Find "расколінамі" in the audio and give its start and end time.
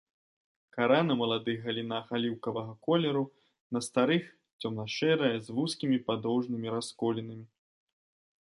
6.77-7.47